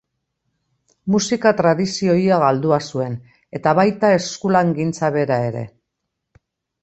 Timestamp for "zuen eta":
2.95-3.73